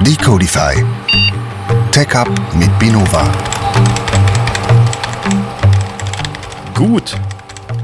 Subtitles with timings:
[0.00, 0.82] Decodify.
[1.92, 3.30] Tech Up mit Binova.
[6.72, 7.14] Gut,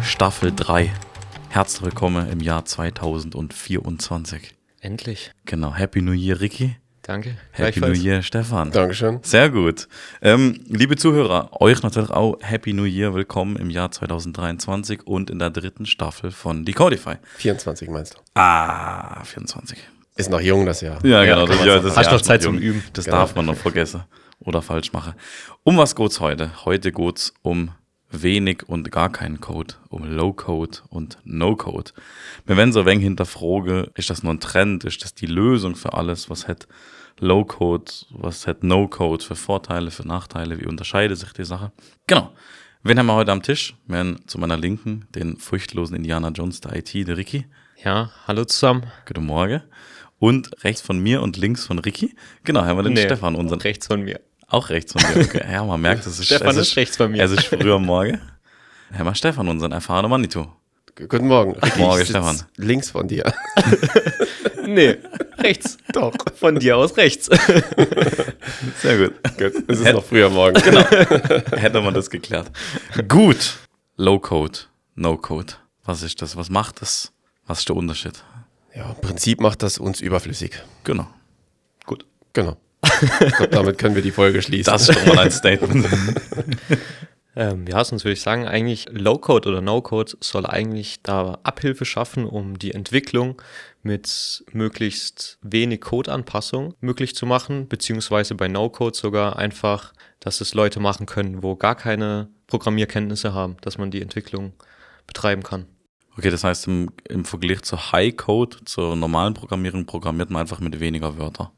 [0.00, 0.90] Staffel 3.
[1.50, 4.54] Herzlich willkommen im Jahr 2024.
[4.80, 5.32] Endlich.
[5.44, 6.76] Genau, Happy New Year, Ricky.
[7.02, 7.36] Danke.
[7.52, 8.70] Happy New Year, Stefan.
[8.72, 9.20] Dankeschön.
[9.22, 9.88] Sehr gut.
[10.20, 15.38] Ähm, liebe Zuhörer, euch natürlich auch Happy New Year, willkommen im Jahr 2023 und in
[15.38, 17.14] der dritten Staffel von Decodify.
[17.36, 18.18] 24 meinst du?
[18.38, 19.78] Ah, 24.
[20.16, 21.04] Ist noch jung das Jahr.
[21.04, 21.46] Ja, genau.
[21.46, 22.82] Das, ja, das Hast noch Zeit zum Üben.
[22.92, 23.16] Das Genau.
[23.16, 24.04] darf man noch vergessen
[24.40, 25.14] oder falsch machen.
[25.64, 26.50] Um was geht's heute?
[26.66, 27.70] Heute geht's um
[28.10, 31.92] wenig und gar keinen Code, um Low-Code und No-Code.
[32.46, 35.76] Wir werden so ein wenig hinterfragen, ist das nur ein Trend, ist das die Lösung
[35.76, 36.66] für alles, was hat
[37.18, 41.72] Low-Code, was hat No-Code für Vorteile, für Nachteile, wie unterscheidet sich die Sache?
[42.06, 42.32] Genau.
[42.82, 43.74] Wen haben wir heute am Tisch?
[43.86, 47.46] Wir haben zu meiner Linken den furchtlosen Indiana Jones der IT, der Ricky.
[47.84, 48.86] Ja, hallo zusammen.
[49.06, 49.62] Guten Morgen.
[50.18, 52.14] Und rechts von mir und links von Ricky,
[52.44, 53.60] genau, haben wir den Nee, Stefan, unseren.
[53.60, 54.20] Rechts von mir.
[54.50, 55.24] Auch rechts von mir.
[55.24, 55.42] Okay.
[55.50, 57.24] Ja, man merkt, es ist, Stefan es ist rechts von mir.
[57.24, 58.20] Es ist früher am Morgen.
[58.92, 60.46] Haben wir Stefan, unseren erfahrenen Manitou.
[60.96, 61.52] Guten Morgen.
[61.54, 62.42] Ricky, Morgen, Stefan.
[62.56, 63.32] Links von dir.
[64.66, 64.98] Nee,
[65.38, 65.78] rechts.
[65.92, 66.14] Doch.
[66.36, 67.26] Von dir aus rechts.
[68.80, 69.14] Sehr gut.
[69.36, 69.64] Gut.
[69.66, 70.60] Es ist noch früher morgen.
[70.62, 70.84] Genau.
[71.56, 72.50] Hätte man das geklärt.
[73.08, 73.58] Gut.
[73.96, 74.58] Low-Code,
[74.94, 75.54] No-Code.
[75.84, 76.36] Was ist das?
[76.36, 77.12] Was macht das?
[77.46, 78.22] Was ist der Unterschied?
[78.76, 80.52] Ja, im Prinzip macht das uns überflüssig.
[80.84, 81.08] Genau.
[81.84, 82.06] Gut.
[82.32, 82.56] Genau.
[83.02, 84.72] Ich glaube, damit können wir die Folge schließen.
[84.72, 85.86] Das ist schon mal ein Statement.
[87.36, 92.26] Ähm, ja, sonst würde ich sagen, eigentlich Low-Code oder No-Code soll eigentlich da Abhilfe schaffen,
[92.26, 93.40] um die Entwicklung
[93.82, 100.80] mit möglichst wenig Codeanpassung möglich zu machen, beziehungsweise bei No-Code sogar einfach, dass es Leute
[100.80, 104.52] machen können, wo gar keine Programmierkenntnisse haben, dass man die Entwicklung
[105.06, 105.66] betreiben kann.
[106.18, 110.80] Okay, das heißt, im, im Vergleich zu High-Code, zur normalen Programmierung, programmiert man einfach mit
[110.80, 111.48] weniger Wörtern.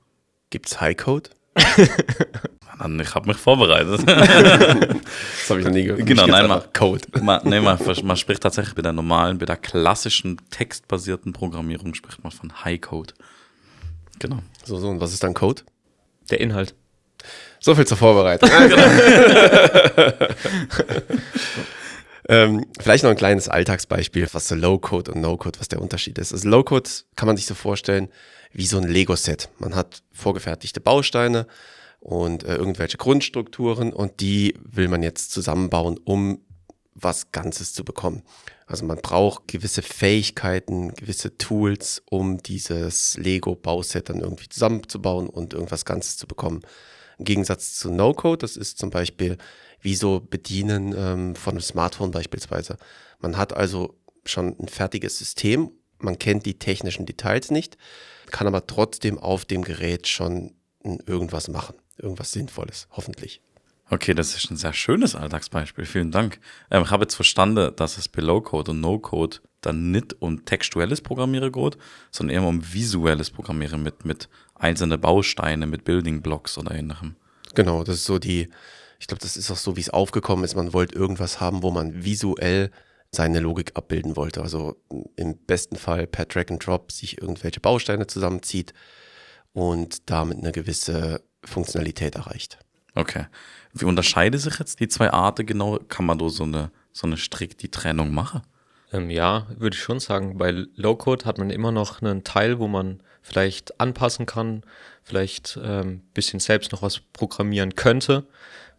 [0.52, 1.30] Gibt's Highcode?
[2.78, 4.02] Mann, Ich habe mich vorbereitet.
[4.06, 6.06] Das habe ich noch nie gehört.
[6.06, 7.00] Genau, nein, einfach Code.
[7.22, 12.22] man, nee, man, man spricht tatsächlich bei der normalen, bei der klassischen textbasierten Programmierung spricht
[12.22, 13.14] man von High Code.
[14.18, 14.40] Genau.
[14.62, 15.62] So, so, und was ist dann Code?
[16.30, 16.74] Der Inhalt.
[17.58, 18.50] So viel zur Vorbereitung.
[22.28, 26.32] ähm, vielleicht noch ein kleines Alltagsbeispiel, was so Low-Code und No-Code, was der Unterschied ist.
[26.32, 28.08] Also Low-Code kann man sich so vorstellen
[28.52, 29.48] wie so ein Lego-Set.
[29.58, 31.46] Man hat vorgefertigte Bausteine
[32.00, 36.40] und äh, irgendwelche Grundstrukturen und die will man jetzt zusammenbauen, um
[36.94, 38.22] was Ganzes zu bekommen.
[38.66, 45.84] Also man braucht gewisse Fähigkeiten, gewisse Tools, um dieses Lego-Bauset dann irgendwie zusammenzubauen und irgendwas
[45.84, 46.62] Ganzes zu bekommen.
[47.18, 49.38] Im Gegensatz zu No-Code, das ist zum Beispiel
[49.82, 52.78] wie so Bedienen ähm, von einem Smartphone beispielsweise.
[53.20, 57.76] Man hat also schon ein fertiges System, man kennt die technischen Details nicht,
[58.30, 60.54] kann aber trotzdem auf dem Gerät schon
[61.06, 63.40] irgendwas machen, irgendwas Sinnvolles, hoffentlich.
[63.90, 65.84] Okay, das ist ein sehr schönes Alltagsbeispiel.
[65.84, 66.40] Vielen Dank.
[66.70, 71.02] Ähm, ich habe jetzt verstanden, dass es bei Low-Code und No-Code dann nicht um textuelles
[71.02, 71.76] Programmieren geht,
[72.10, 77.16] sondern eher um visuelles Programmieren mit, mit einzelnen Bausteinen, mit Building Blocks oder ähnlichem.
[77.54, 78.48] Genau, das ist so die,
[79.02, 80.54] ich glaube, das ist auch so, wie es aufgekommen ist.
[80.54, 82.70] Man wollte irgendwas haben, wo man visuell
[83.10, 84.42] seine Logik abbilden wollte.
[84.42, 84.76] Also
[85.16, 88.72] im besten Fall per Drag and Drop sich irgendwelche Bausteine zusammenzieht
[89.54, 92.60] und damit eine gewisse Funktionalität erreicht.
[92.94, 93.26] Okay.
[93.72, 95.80] Wie unterscheiden sich jetzt die zwei Arten genau?
[95.88, 98.42] Kann man da so eine, so eine strikt die Trennung machen?
[98.92, 100.38] Ähm, ja, würde ich schon sagen.
[100.38, 104.62] Bei Low-Code hat man immer noch einen Teil, wo man vielleicht anpassen kann,
[105.02, 108.28] vielleicht ein ähm, bisschen selbst noch was programmieren könnte.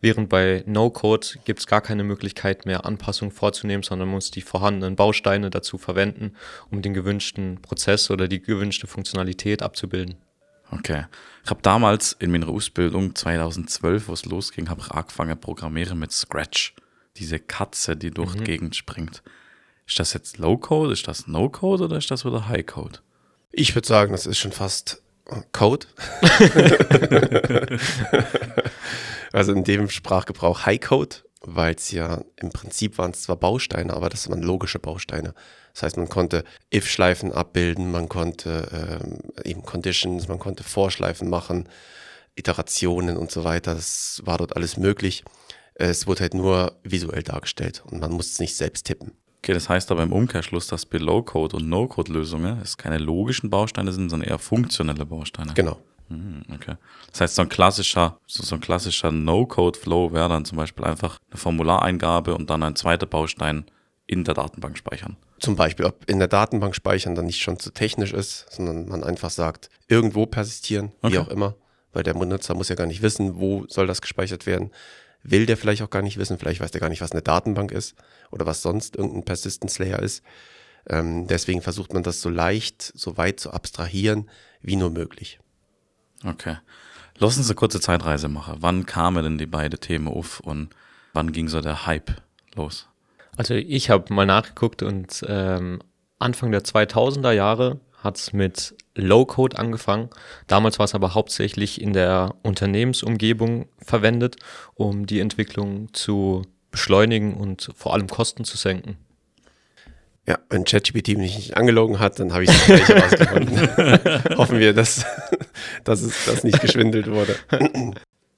[0.03, 4.97] Während bei No-Code gibt es gar keine Möglichkeit mehr, Anpassungen vorzunehmen, sondern muss die vorhandenen
[4.97, 6.35] Bausteine dazu verwenden,
[6.69, 10.15] um den gewünschten Prozess oder die gewünschte Funktionalität abzubilden.
[10.71, 11.05] Okay.
[11.45, 16.11] Ich habe damals in meiner Ausbildung 2012, wo es losging, habe ich angefangen programmieren mit
[16.11, 16.75] Scratch.
[17.15, 19.23] Diese Katze, die durch die Gegend springt.
[19.87, 22.99] Ist das jetzt Low-Code, ist das No-Code oder ist das wieder High-Code?
[23.53, 25.01] Ich würde sagen, das ist schon fast
[25.53, 25.87] Code.
[29.33, 33.93] also in dem Sprachgebrauch High Code, weil es ja im Prinzip waren es zwar Bausteine,
[33.93, 35.33] aber das waren logische Bausteine.
[35.73, 36.43] Das heißt, man konnte
[36.73, 41.67] If-Schleifen abbilden, man konnte ähm, eben Conditions, man konnte Vorschleifen machen,
[42.35, 43.75] Iterationen und so weiter.
[43.75, 45.23] Das war dort alles möglich.
[45.75, 49.13] Es wurde halt nur visuell dargestellt und man musste es nicht selbst tippen.
[49.39, 53.91] Okay, das heißt aber im Umkehrschluss, dass bei Low-Code und No-Code-Lösungen es keine logischen Bausteine
[53.91, 55.53] sind, sondern eher funktionelle Bausteine.
[55.53, 55.81] Genau.
[56.13, 56.75] Hm, Okay.
[57.11, 61.19] Das heißt, so ein klassischer, so, so ein klassischer No-Code-Flow wäre dann zum Beispiel einfach
[61.31, 63.65] eine Formulareingabe und dann ein zweiter Baustein
[64.07, 65.17] in der Datenbank speichern.
[65.39, 69.03] Zum Beispiel, ob in der Datenbank speichern dann nicht schon zu technisch ist, sondern man
[69.03, 71.13] einfach sagt, irgendwo persistieren, Okay.
[71.13, 71.55] wie auch immer.
[71.93, 74.71] Weil der Benutzer muss ja gar nicht wissen, wo soll das gespeichert werden.
[75.21, 77.71] Will der vielleicht auch gar nicht wissen, vielleicht weiß der gar nicht, was eine Datenbank
[77.71, 77.95] ist
[78.31, 80.23] oder was sonst irgendein Persistence Layer ist.
[80.89, 84.29] Ähm, deswegen versucht man das so leicht, so weit zu abstrahieren,
[84.61, 85.39] wie nur möglich.
[86.25, 86.57] Okay.
[87.17, 88.57] Lass uns eine kurze Zeitreise machen.
[88.59, 90.69] Wann kamen denn die beiden Themen auf und
[91.13, 92.21] wann ging so der Hype
[92.55, 92.87] los?
[93.37, 95.79] Also ich habe mal nachgeguckt und ähm,
[96.19, 100.09] Anfang der 2000er Jahre hat es mit Low-Code angefangen.
[100.47, 104.35] Damals war es aber hauptsächlich in der Unternehmensumgebung verwendet,
[104.75, 108.97] um die Entwicklung zu beschleunigen und vor allem Kosten zu senken.
[110.25, 113.57] Ja, wenn ChatGPT mich nicht angelogen hat, dann habe ich das gleich herausgefunden.
[114.37, 115.05] Hoffen wir, dass,
[115.83, 117.35] dass es das nicht geschwindelt wurde.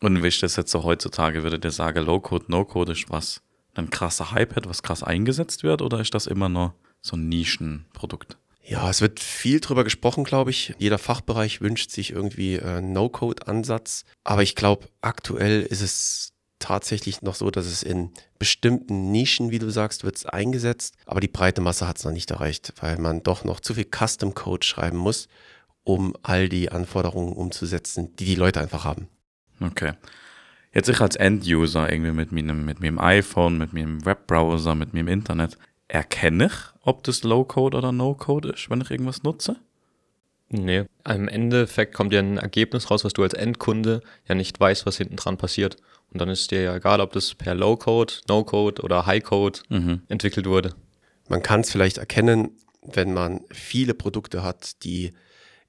[0.01, 1.43] Und wie ist das jetzt so heutzutage?
[1.43, 3.41] Würde der sagen, Low-Code, No-Code ist was
[3.75, 7.29] ein krasser Hype hat, was krass eingesetzt wird oder ist das immer noch so ein
[7.29, 8.37] Nischenprodukt?
[8.63, 10.73] Ja, es wird viel drüber gesprochen, glaube ich.
[10.79, 14.05] Jeder Fachbereich wünscht sich irgendwie äh, No-Code-Ansatz.
[14.23, 16.33] Aber ich glaube, aktuell ist es
[16.65, 18.09] tatsächlich noch so, dass es in
[18.39, 20.95] bestimmten Nischen, wie du sagst, wird es eingesetzt.
[21.05, 23.85] Aber die breite Masse hat es noch nicht erreicht, weil man doch noch zu viel
[23.85, 25.27] Custom-Code schreiben muss,
[25.83, 29.07] um all die Anforderungen umzusetzen, die die Leute einfach haben.
[29.59, 29.93] Okay.
[30.73, 35.07] Jetzt ich als End-User irgendwie mit meinem, mit meinem iPhone, mit meinem Webbrowser, mit meinem
[35.07, 35.57] Internet,
[35.87, 39.57] erkenne ich, ob das Low-Code oder No-Code ist, wenn ich irgendwas nutze?
[40.49, 44.85] Nee, im Endeffekt kommt ja ein Ergebnis raus, was du als Endkunde ja nicht weißt,
[44.85, 45.77] was hinten dran passiert.
[46.15, 50.01] Und dann ist dir ja egal, ob das per Low-Code, No-Code oder High-Code Mhm.
[50.07, 50.73] entwickelt wurde.
[51.27, 52.51] Man kann es vielleicht erkennen,
[52.81, 55.11] wenn man viele Produkte hat, die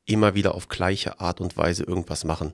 [0.04, 2.52] immer wieder auf gleiche Art und Weise irgendwas machen.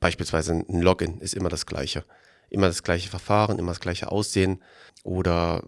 [0.00, 2.06] Beispielsweise ein Login ist immer das gleiche.
[2.48, 4.62] Immer das gleiche Verfahren, immer das gleiche Aussehen
[5.02, 5.62] oder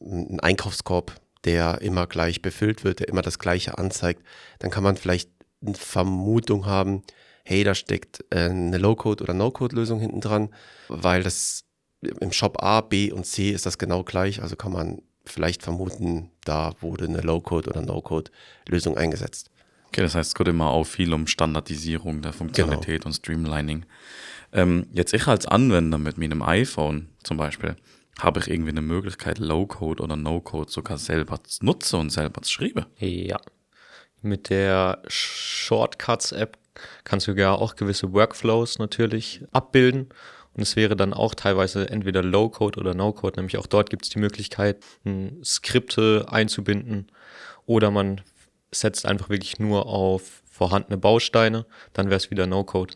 [0.00, 4.22] äh, ein Einkaufskorb, der immer gleich befüllt wird, der immer das gleiche anzeigt.
[4.58, 5.28] Dann kann man vielleicht
[5.62, 7.02] eine Vermutung haben,
[7.44, 10.50] hey, da steckt äh, eine Low-Code oder No-Code-Lösung hinten dran,
[10.88, 11.64] weil das
[12.02, 14.42] im Shop A, B und C ist das genau gleich.
[14.42, 19.50] Also kann man vielleicht vermuten, da wurde eine Low-Code oder No-Code-Lösung eingesetzt.
[19.88, 23.84] Okay, das heißt, es geht immer auch viel um Standardisierung der Funktionalität und Streamlining.
[24.52, 27.76] Ähm, jetzt ich als Anwender mit meinem iPhone zum Beispiel,
[28.20, 32.52] habe ich irgendwie eine Möglichkeit, Low-Code oder No-Code sogar selber zu nutzen und selber zu
[32.52, 32.86] schreiben.
[32.98, 33.40] Ja.
[34.22, 36.58] Mit der Shortcuts-App
[37.04, 40.08] kannst du ja auch gewisse Workflows natürlich abbilden.
[40.52, 43.38] Und es wäre dann auch teilweise entweder Low-Code oder No-Code.
[43.38, 44.78] Nämlich auch dort gibt es die Möglichkeit,
[45.44, 47.10] Skripte einzubinden.
[47.66, 48.20] Oder man
[48.72, 51.66] setzt einfach wirklich nur auf vorhandene Bausteine.
[51.92, 52.94] Dann wäre es wieder No-Code.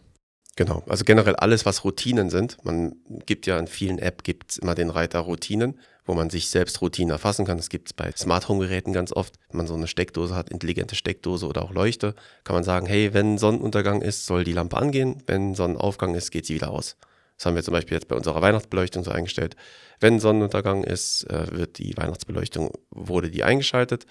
[0.57, 2.59] Genau, also generell alles, was Routinen sind.
[2.65, 2.95] Man
[3.27, 7.11] gibt ja in vielen Apps gibt's immer den Reiter Routinen, wo man sich selbst Routinen
[7.11, 7.57] erfassen kann.
[7.57, 9.35] Das gibt es bei Smart Home Geräten ganz oft.
[9.49, 12.15] Wenn man so eine Steckdose hat, intelligente Steckdose oder auch Leuchte,
[12.45, 15.23] kann man sagen, hey, wenn Sonnenuntergang ist, soll die Lampe angehen.
[15.27, 16.97] Wenn Sonnenaufgang ist, geht sie wieder aus.
[17.37, 19.57] Das haben wir zum Beispiel jetzt bei unserer Weihnachtsbeleuchtung so eingestellt.
[19.99, 24.07] Wenn Sonnenuntergang ist, äh, wird die Weihnachtsbeleuchtung, wurde die eingeschaltet.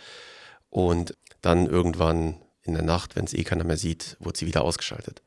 [0.69, 4.63] Und dann irgendwann in der Nacht, wenn es eh keiner mehr sieht, wurde sie wieder
[4.63, 5.21] ausgeschaltet.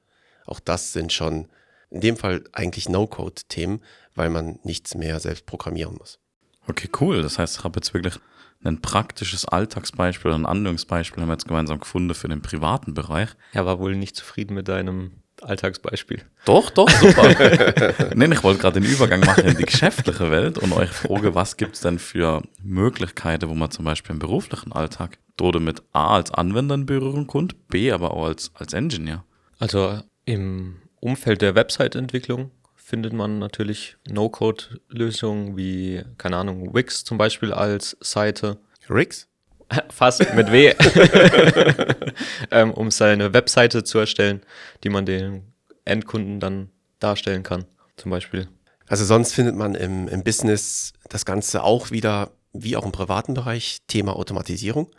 [0.46, 1.48] Auch das sind schon
[1.90, 3.80] in dem Fall eigentlich No-Code-Themen,
[4.14, 6.18] weil man nichts mehr selbst programmieren muss.
[6.66, 7.22] Okay, cool.
[7.22, 8.18] Das heißt, ich habe jetzt wirklich
[8.64, 13.30] ein praktisches Alltagsbeispiel oder ein Anwendungsbeispiel haben wir jetzt gemeinsam gefunden für den privaten Bereich.
[13.52, 16.22] Er war wohl nicht zufrieden mit deinem Alltagsbeispiel.
[16.46, 17.28] Doch, doch, super.
[18.14, 21.56] nee, ich wollte gerade den Übergang machen in die geschäftliche Welt und euch frage, was
[21.56, 26.14] gibt es denn für Möglichkeiten, wo man zum Beispiel im beruflichen Alltag oder mit A
[26.14, 29.24] als Anwender in Berührung kommt, B aber auch als, als Engineer.
[29.58, 37.52] Also im Umfeld der Website-Entwicklung findet man natürlich No-Code-Lösungen wie, keine Ahnung, Wix zum Beispiel
[37.52, 38.58] als Seite.
[38.90, 39.28] Riggs?
[39.88, 40.72] Fast mit W.
[42.50, 44.42] ähm, um seine Webseite zu erstellen,
[44.84, 45.52] die man den
[45.84, 47.64] Endkunden dann darstellen kann,
[47.96, 48.48] zum Beispiel.
[48.86, 53.34] Also sonst findet man im, im Business das Ganze auch wieder, wie auch im privaten
[53.34, 54.90] Bereich, Thema Automatisierung.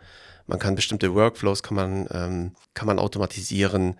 [0.46, 3.96] Man kann bestimmte Workflows kann man, ähm, kann man automatisieren.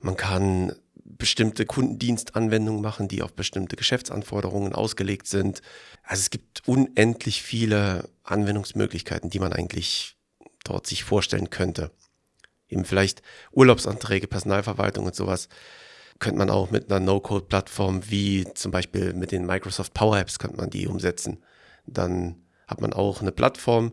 [0.00, 5.60] Man kann bestimmte Kundendienstanwendungen machen, die auf bestimmte Geschäftsanforderungen ausgelegt sind.
[6.02, 10.16] Also es gibt unendlich viele Anwendungsmöglichkeiten, die man eigentlich
[10.64, 11.90] dort sich vorstellen könnte.
[12.68, 15.48] Eben vielleicht Urlaubsanträge, Personalverwaltung und sowas
[16.20, 20.58] könnte man auch mit einer No-Code-Plattform wie zum Beispiel mit den Microsoft Power Apps könnte
[20.58, 21.42] man die umsetzen.
[21.86, 23.92] Dann hat man auch eine Plattform,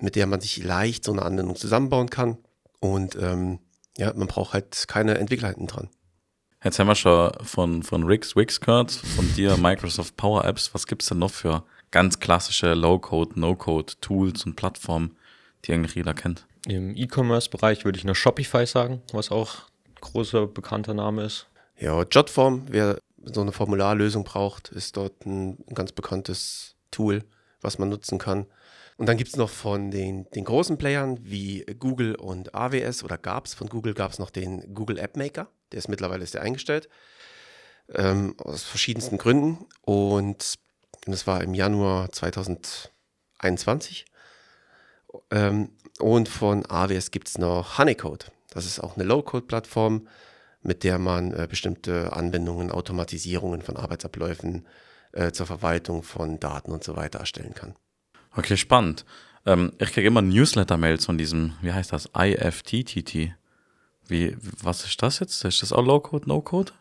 [0.00, 2.38] mit der man sich leicht so eine Anwendung zusammenbauen kann.
[2.80, 3.58] Und ähm,
[3.98, 5.90] ja, man braucht halt keine Entwickler hinten dran.
[6.64, 10.72] Jetzt haben wir schon von, von Rix Wix gehört, von dir Microsoft Power Apps.
[10.74, 15.16] Was gibt es denn noch für ganz klassische Low-Code, No-Code Tools und Plattformen,
[15.64, 16.46] die eigentlich jeder kennt?
[16.66, 19.54] Im E-Commerce-Bereich würde ich noch Shopify sagen, was auch
[19.86, 21.46] ein großer bekannter Name ist.
[21.78, 27.24] Ja, Jotform, wer so eine Formularlösung braucht, ist dort ein ganz bekanntes Tool,
[27.60, 28.46] was man nutzen kann.
[28.98, 33.16] Und dann gibt es noch von den, den großen Playern wie Google und AWS oder
[33.16, 36.42] gab es, von Google gab es noch den Google App Maker, der ist mittlerweile der
[36.42, 36.88] eingestellt,
[37.94, 39.64] ähm, aus verschiedensten Gründen.
[39.82, 40.58] Und
[41.06, 44.04] das war im Januar 2021.
[45.30, 48.32] Ähm, und von AWS gibt es noch Honeycode.
[48.50, 50.08] Das ist auch eine Low-Code-Plattform,
[50.62, 54.66] mit der man äh, bestimmte Anwendungen, Automatisierungen von Arbeitsabläufen
[55.12, 57.76] äh, zur Verwaltung von Daten und so weiter erstellen kann.
[58.34, 59.04] Okay, spannend.
[59.46, 63.32] Ähm, ich kriege immer Newsletter-Mails von diesem, wie heißt das, IFTTT.
[64.06, 65.44] Wie, was ist das jetzt?
[65.44, 66.72] Ist das auch Low-Code, No-Code?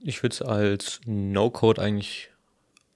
[0.00, 2.30] Ich würde es als No-Code eigentlich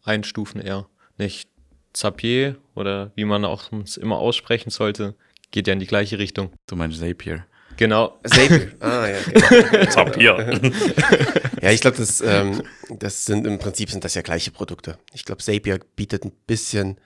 [0.05, 0.87] einstufen eher.
[1.19, 1.49] Nicht
[1.93, 5.15] Zapier oder wie man auch es immer aussprechen sollte,
[5.51, 6.53] geht ja in die gleiche Richtung.
[6.67, 7.47] Du meinst Zapier.
[7.77, 8.19] Genau.
[8.25, 8.73] Zapier.
[8.81, 9.91] ah, ja, genau.
[9.91, 10.61] Zapier.
[11.63, 14.99] ja, ich glaube, das, ähm, das sind im Prinzip sind das ja gleiche Produkte.
[15.13, 16.99] Ich glaube, Zapier bietet ein bisschen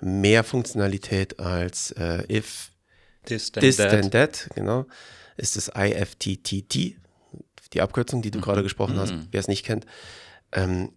[0.00, 2.70] mehr Funktionalität als äh, if
[3.26, 4.86] This, this then that, genau.
[5.36, 6.96] Ist das IFTTT,
[7.72, 9.28] die Abkürzung, die du gerade gesprochen hast, Mhm.
[9.30, 9.84] wer es nicht kennt.
[10.52, 10.92] Ähm,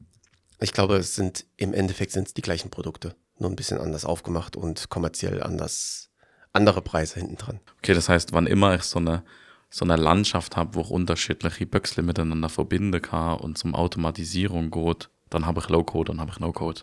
[0.61, 4.05] ich glaube, es sind im Endeffekt sind es die gleichen Produkte, nur ein bisschen anders
[4.05, 6.09] aufgemacht und kommerziell anders,
[6.53, 7.59] andere Preise hinten dran.
[7.79, 9.23] Okay, das heißt, wann immer ich so eine,
[9.69, 15.09] so eine Landschaft habe, wo ich unterschiedliche Böxle miteinander verbinden kann und zum Automatisierung geht,
[15.29, 16.81] dann habe ich Low-Code und habe ich No-Code.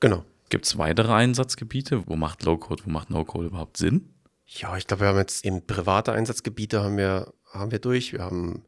[0.00, 0.24] Genau.
[0.48, 2.06] Gibt es weitere Einsatzgebiete?
[2.06, 4.14] Wo macht Low-Code, wo macht No-Code überhaupt Sinn?
[4.46, 8.12] Ja, ich glaube, wir haben jetzt eben private Einsatzgebiete haben wir, haben wir durch.
[8.12, 8.64] Wir haben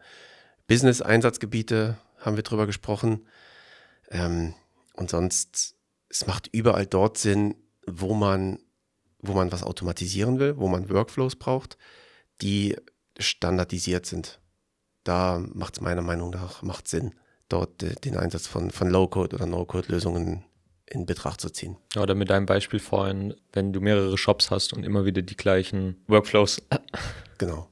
[0.66, 3.26] Business-Einsatzgebiete, haben wir drüber gesprochen.
[4.10, 4.54] Ähm,
[4.92, 5.76] und sonst,
[6.10, 7.54] es macht überall dort Sinn,
[7.86, 8.58] wo man,
[9.20, 11.78] wo man was automatisieren will, wo man Workflows braucht,
[12.42, 12.76] die
[13.18, 14.40] standardisiert sind.
[15.02, 17.14] Da macht es meiner Meinung nach macht Sinn,
[17.48, 20.44] dort den Einsatz von, von Low-Code oder No-Code-Lösungen
[20.90, 21.76] in Betracht zu ziehen.
[21.96, 25.96] Oder mit deinem Beispiel vorhin, wenn du mehrere Shops hast und immer wieder die gleichen
[26.08, 26.62] Workflows.
[27.38, 27.68] Genau.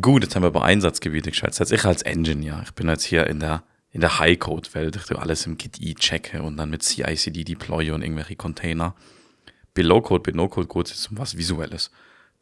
[0.00, 1.60] Gut, jetzt haben wir über Einsatzgebiete geschätzt.
[1.60, 5.18] Jetzt ich als Engineer, ich bin jetzt hier in der, in der High-Code-Welt, ich tue
[5.18, 8.94] alles im Git E checke und dann mit CI/CD deploye und irgendwelche Container.
[9.74, 11.90] Bei Low-Code, bei No-Code geht es jetzt um was Visuelles.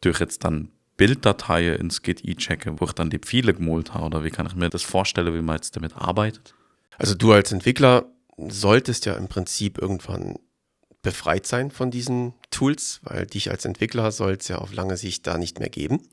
[0.01, 4.05] Durch jetzt dann Bilddateien ins Git E checke, wo ich dann die Pfeile gemalt habe,
[4.05, 6.55] oder wie kann ich mir das vorstellen, wie man jetzt damit arbeitet?
[6.97, 8.05] Also du als Entwickler
[8.49, 10.37] solltest ja im Prinzip irgendwann
[11.01, 15.25] befreit sein von diesen Tools, weil dich als Entwickler soll es ja auf lange Sicht
[15.27, 16.07] da nicht mehr geben.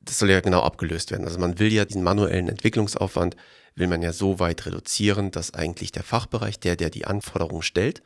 [0.00, 1.24] Das soll ja genau abgelöst werden.
[1.24, 3.36] Also man will ja diesen manuellen Entwicklungsaufwand,
[3.74, 8.02] will man ja so weit reduzieren, dass eigentlich der Fachbereich, der, der die Anforderungen stellt,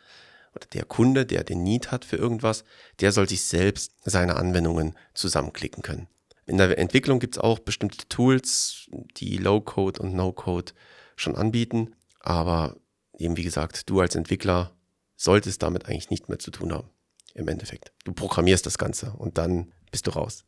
[0.55, 2.65] oder der Kunde, der den Need hat für irgendwas,
[3.01, 6.09] der soll sich selbst seine Anwendungen zusammenklicken können.
[6.45, 10.73] In der Entwicklung gibt es auch bestimmte Tools, die Low-Code und No-Code
[11.17, 12.77] schon anbieten, aber
[13.23, 14.73] eben wie gesagt, du als Entwickler
[15.17, 16.89] solltest damit eigentlich nicht mehr zu tun haben.
[17.35, 17.93] Im Endeffekt.
[18.05, 20.45] Du programmierst das Ganze und dann bist du raus.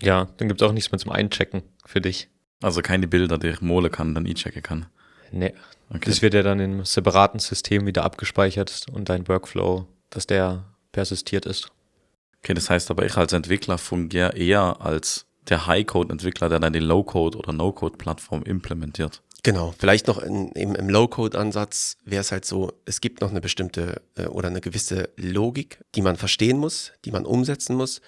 [0.00, 2.28] Ja, dann gibt es auch nichts mehr zum Einchecken für dich.
[2.62, 4.86] Also keine Bilder, die ich malen kann, dann E-checken kann.
[5.32, 5.54] Nee.
[5.88, 6.02] Okay.
[6.06, 10.64] Das wird ja dann in einem separaten System wieder abgespeichert und dein Workflow, dass der
[10.92, 11.72] persistiert ist.
[12.42, 16.78] Okay, das heißt aber, ich als Entwickler fungiere eher als der High-Code-Entwickler, der dann die
[16.78, 19.22] Low-Code- oder No-Code-Plattform implementiert.
[19.42, 23.40] Genau, vielleicht noch in, im, im Low-Code-Ansatz wäre es halt so, es gibt noch eine
[23.40, 28.00] bestimmte äh, oder eine gewisse Logik, die man verstehen muss, die man umsetzen muss.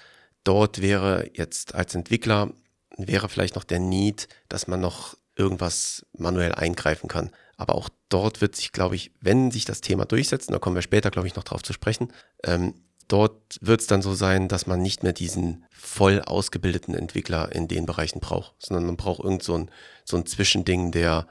[0.45, 2.53] Dort wäre jetzt als Entwickler,
[2.99, 7.31] wäre vielleicht noch der Need, dass man noch irgendwas manuell eingreifen kann.
[7.57, 10.77] Aber auch dort wird sich, glaube ich, wenn sich das Thema durchsetzt, und da kommen
[10.77, 12.13] wir später, glaube ich, noch drauf zu sprechen,
[12.45, 12.75] ähm,
[13.13, 17.69] dort wird es dann so sein, dass man nicht mehr diesen voll ausgebildeten Entwickler in
[17.69, 19.71] den Bereichen braucht, sondern man braucht irgend so ein,
[20.05, 21.27] so ein Zwischending, der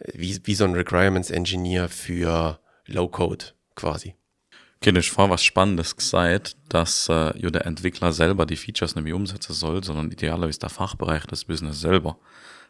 [0.00, 4.16] äh, wie, wie so ein Requirements Engineer für Low-Code quasi.
[4.80, 9.14] Okay, hast vorher was Spannendes gesagt, dass äh, der Entwickler selber die Features nicht mehr
[9.14, 12.18] umsetzen soll, sondern idealerweise der Fachbereich des Business selber.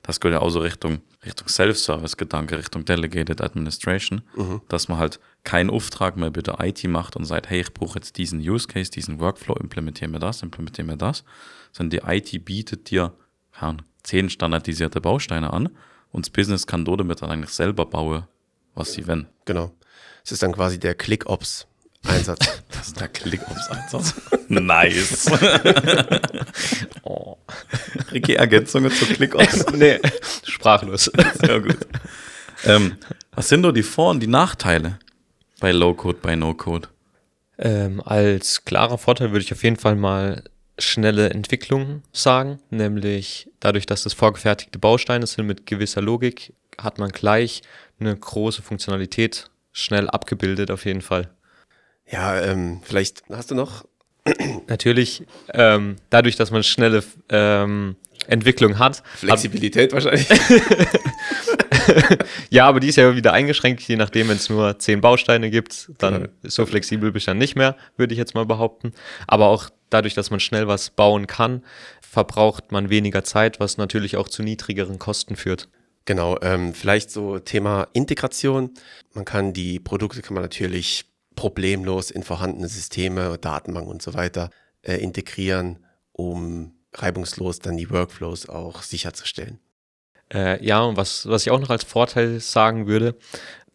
[0.02, 4.22] Das gehört ja auch so Richtung, Richtung Self-Service-Gedanke, Richtung Delegated Administration,
[4.68, 7.98] dass man halt keinen Auftrag mehr bei der IT macht und sagt, hey, ich brauche
[7.98, 11.24] jetzt diesen Use Case, diesen Workflow, implementieren wir das, implementieren wir das,
[11.70, 13.12] sondern die IT bietet dir
[13.60, 15.68] ja, zehn standardisierte Bausteine an
[16.10, 18.24] und das Business kann dort damit dann eigentlich selber bauen,
[18.74, 19.28] was sie wollen.
[19.44, 19.72] Genau.
[20.24, 20.94] Es ist dann quasi der
[22.02, 22.62] Click-Ops-Einsatz.
[22.72, 24.14] Das ist der Click-Ops-Einsatz.
[24.48, 25.30] nice.
[27.04, 27.36] Oh.
[28.12, 29.66] Ricky, Ergänzungen zu Click-Ops?
[29.72, 29.98] nee,
[30.44, 31.10] sprachlos.
[31.34, 31.78] Sehr gut.
[32.64, 32.96] Ähm,
[33.32, 34.98] was sind nur die Vor- und die Nachteile
[35.60, 36.88] bei Low-Code, bei No-Code?
[37.58, 40.44] Ähm, als klarer Vorteil würde ich auf jeden Fall mal
[40.78, 47.10] schnelle Entwicklung sagen, nämlich dadurch, dass das vorgefertigte Bausteine sind mit gewisser Logik, hat man
[47.10, 47.62] gleich
[48.00, 51.30] eine große Funktionalität schnell abgebildet auf jeden Fall.
[52.12, 53.84] Ja, ähm, vielleicht hast du noch.
[54.68, 57.96] Natürlich, ähm, dadurch, dass man schnelle ähm,
[58.28, 59.02] Entwicklung hat.
[59.16, 60.28] Flexibilität hat, wahrscheinlich.
[62.50, 65.90] ja, aber die ist ja wieder eingeschränkt, je nachdem, wenn es nur zehn Bausteine gibt,
[65.98, 66.28] dann genau.
[66.44, 68.92] so flexibel bist du dann nicht mehr, würde ich jetzt mal behaupten.
[69.26, 71.64] Aber auch dadurch, dass man schnell was bauen kann,
[72.00, 75.68] verbraucht man weniger Zeit, was natürlich auch zu niedrigeren Kosten führt.
[76.04, 78.70] Genau, ähm, vielleicht so Thema Integration.
[79.14, 84.50] Man kann die Produkte kann man natürlich problemlos in vorhandene Systeme, Datenbank und so weiter
[84.82, 89.58] äh, integrieren, um reibungslos dann die Workflows auch sicherzustellen.
[90.32, 93.16] Äh, ja, und was, was ich auch noch als Vorteil sagen würde,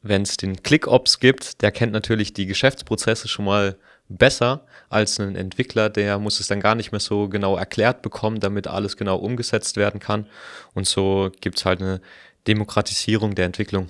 [0.02, 3.78] wenn es den ClickOps gibt, der kennt natürlich die Geschäftsprozesse schon mal
[4.10, 8.40] besser als ein Entwickler, der muss es dann gar nicht mehr so genau erklärt bekommen,
[8.40, 10.28] damit alles genau umgesetzt werden kann.
[10.74, 12.02] Und so gibt es halt eine
[12.48, 13.90] Demokratisierung der Entwicklung.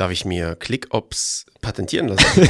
[0.00, 2.48] Darf ich mir ClickOps patentieren lassen?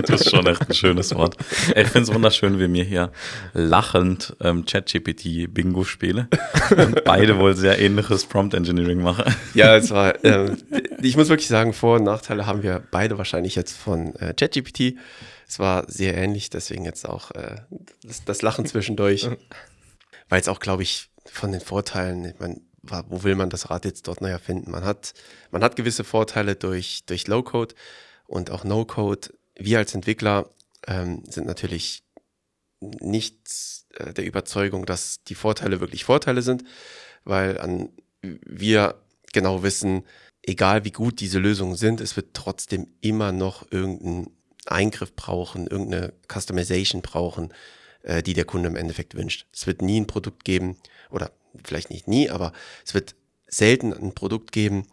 [0.06, 1.36] das ist schon echt ein schönes Wort.
[1.76, 3.12] Ich finde es wunderschön, wie wir hier
[3.52, 6.26] lachend ähm, ChatGPT-Bingo spielen
[6.74, 9.30] und beide wohl sehr ähnliches Prompt Engineering machen.
[9.52, 10.56] Ja, es war, äh,
[11.02, 14.96] ich muss wirklich sagen, Vor- und Nachteile haben wir beide wahrscheinlich jetzt von äh, ChatGPT.
[15.46, 17.56] Es war sehr ähnlich, deswegen jetzt auch äh,
[18.04, 19.28] das, das Lachen zwischendurch.
[20.30, 22.58] Weil es auch, glaube ich, von den Vorteilen, ich meine,
[23.08, 24.70] wo will man das Rad jetzt dort neu finden?
[24.70, 25.14] Man hat,
[25.50, 27.74] man hat gewisse Vorteile durch, durch Low-Code
[28.26, 29.30] und auch No-Code.
[29.56, 30.50] Wir als Entwickler
[30.86, 32.04] ähm, sind natürlich
[32.80, 33.36] nicht
[33.94, 36.64] äh, der Überzeugung, dass die Vorteile wirklich Vorteile sind,
[37.24, 37.90] weil an,
[38.22, 39.00] wir
[39.32, 40.04] genau wissen,
[40.42, 44.30] egal wie gut diese Lösungen sind, es wird trotzdem immer noch irgendeinen
[44.66, 47.52] Eingriff brauchen, irgendeine Customization brauchen,
[48.02, 49.46] äh, die der Kunde im Endeffekt wünscht.
[49.52, 50.76] Es wird nie ein Produkt geben,
[51.10, 51.32] oder
[51.64, 52.52] vielleicht nicht nie, aber
[52.84, 53.14] es wird
[53.48, 54.86] selten ein Produkt geben,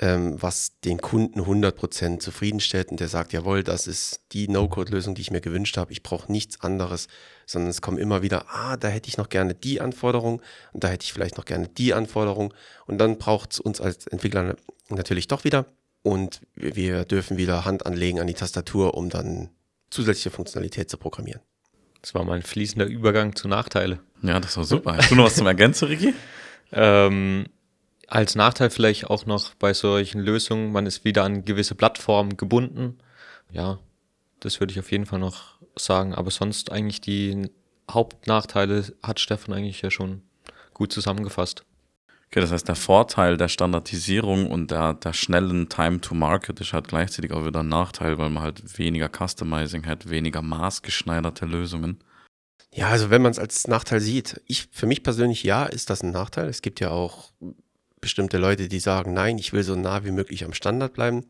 [0.00, 5.20] ähm, was den Kunden 100% zufriedenstellt und der sagt, jawohl, das ist die No-Code-Lösung, die
[5.20, 7.08] ich mir gewünscht habe, ich brauche nichts anderes,
[7.46, 10.40] sondern es kommen immer wieder, ah, da hätte ich noch gerne die Anforderung
[10.72, 12.54] und da hätte ich vielleicht noch gerne die Anforderung
[12.86, 14.56] und dann braucht es uns als Entwickler
[14.88, 15.66] natürlich doch wieder
[16.02, 19.50] und wir dürfen wieder Hand anlegen an die Tastatur, um dann
[19.90, 21.42] zusätzliche Funktionalität zu programmieren.
[22.02, 24.00] Das war mal ein fließender Übergang zu Nachteile.
[24.22, 24.96] Ja, das war super.
[24.96, 26.14] Hast du noch was zum Ergänzen, Ricky?
[26.72, 27.46] ähm,
[28.06, 32.98] als Nachteil vielleicht auch noch bei solchen Lösungen, man ist wieder an gewisse Plattformen gebunden.
[33.52, 33.78] Ja,
[34.40, 36.14] das würde ich auf jeden Fall noch sagen.
[36.14, 37.50] Aber sonst eigentlich die
[37.90, 40.22] Hauptnachteile hat Stefan eigentlich ja schon
[40.74, 41.64] gut zusammengefasst.
[42.30, 46.72] Okay, das heißt, der Vorteil der Standardisierung und der, der schnellen Time to Market ist
[46.72, 51.98] halt gleichzeitig auch wieder ein Nachteil, weil man halt weniger Customizing hat, weniger maßgeschneiderte Lösungen.
[52.72, 56.04] Ja, also wenn man es als Nachteil sieht, ich für mich persönlich ja, ist das
[56.04, 56.48] ein Nachteil.
[56.48, 57.32] Es gibt ja auch
[58.00, 61.26] bestimmte Leute, die sagen, nein, ich will so nah wie möglich am Standard bleiben.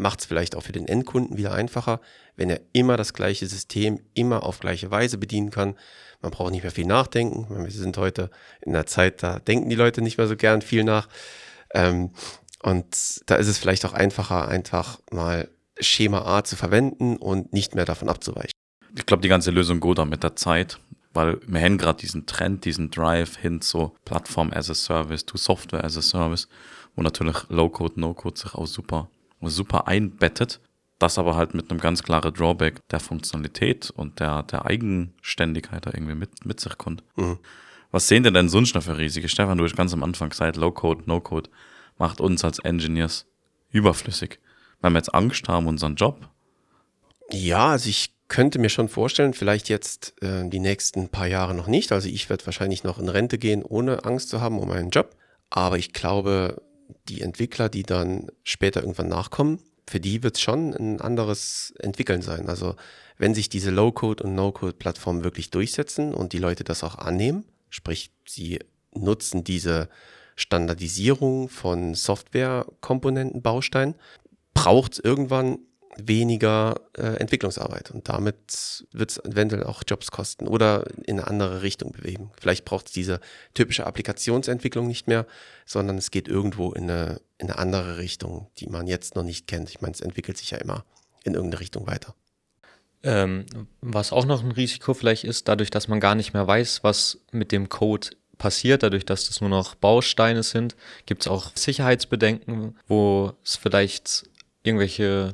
[0.00, 2.00] Macht es vielleicht auch für den Endkunden wieder einfacher,
[2.34, 5.76] wenn er immer das gleiche System immer auf gleiche Weise bedienen kann.
[6.22, 7.46] Man braucht nicht mehr viel nachdenken.
[7.50, 8.30] Wir sind heute
[8.62, 11.08] in einer Zeit, da denken die Leute nicht mehr so gern viel nach.
[11.74, 12.12] Ähm,
[12.62, 17.74] und da ist es vielleicht auch einfacher, einfach mal Schema A zu verwenden und nicht
[17.74, 18.52] mehr davon abzuweichen.
[18.96, 20.78] Ich glaube, die ganze Lösung geht da mit der Zeit,
[21.12, 25.36] weil wir haben gerade diesen Trend, diesen Drive hin zu Plattform as a Service, to
[25.36, 26.48] Software as a Service,
[26.96, 29.10] wo natürlich Low-Code, No-Code sich auch super,
[29.42, 30.60] super einbettet
[31.00, 35.90] das aber halt mit einem ganz klaren Drawback der Funktionalität und der, der Eigenständigkeit da
[35.92, 37.02] irgendwie mit, mit sich kommt.
[37.16, 37.38] Mhm.
[37.90, 39.28] Was sehen denn denn sonst noch für riesige?
[39.28, 41.50] Stefan, du hast ganz am Anfang gesagt, Low-Code, No-Code
[41.98, 43.26] macht uns als Engineers
[43.70, 44.38] überflüssig.
[44.80, 46.28] Weil wir jetzt Angst haben, unseren Job.
[47.32, 51.66] Ja, also ich könnte mir schon vorstellen, vielleicht jetzt äh, die nächsten paar Jahre noch
[51.66, 51.92] nicht.
[51.92, 55.16] Also ich werde wahrscheinlich noch in Rente gehen, ohne Angst zu haben um meinen Job.
[55.48, 56.62] Aber ich glaube,
[57.08, 62.22] die Entwickler, die dann später irgendwann nachkommen, für die wird es schon ein anderes Entwickeln
[62.22, 62.48] sein.
[62.48, 62.76] Also
[63.18, 68.12] wenn sich diese Low-Code und No-Code-Plattformen wirklich durchsetzen und die Leute das auch annehmen, sprich
[68.24, 68.60] sie
[68.94, 69.88] nutzen diese
[70.36, 73.94] Standardisierung von Softwarekomponenten, Bausteinen,
[74.54, 75.58] braucht es irgendwann
[75.96, 81.62] weniger äh, Entwicklungsarbeit und damit wird es eventuell auch Jobs kosten oder in eine andere
[81.62, 82.30] Richtung bewegen.
[82.40, 83.20] Vielleicht braucht es diese
[83.54, 85.26] typische Applikationsentwicklung nicht mehr,
[85.66, 89.46] sondern es geht irgendwo in eine, in eine andere Richtung, die man jetzt noch nicht
[89.46, 89.68] kennt.
[89.70, 90.84] Ich meine, es entwickelt sich ja immer
[91.24, 92.14] in irgendeine Richtung weiter.
[93.02, 93.46] Ähm,
[93.80, 97.18] was auch noch ein Risiko vielleicht ist, dadurch, dass man gar nicht mehr weiß, was
[97.32, 100.76] mit dem Code passiert, dadurch, dass das nur noch Bausteine sind,
[101.06, 104.28] gibt es auch Sicherheitsbedenken, wo es vielleicht
[104.62, 105.32] irgendwelche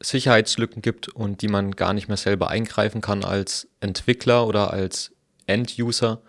[0.00, 5.12] Sicherheitslücken gibt und die man gar nicht mehr selber eingreifen kann als Entwickler oder als
[5.46, 6.20] End-User,